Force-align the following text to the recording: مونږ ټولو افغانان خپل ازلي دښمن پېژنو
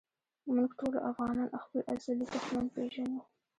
مونږ 0.53 0.69
ټولو 0.79 0.99
افغانان 1.09 1.49
خپل 1.63 1.79
ازلي 1.93 2.25
دښمن 2.33 2.65
پېژنو 2.75 3.21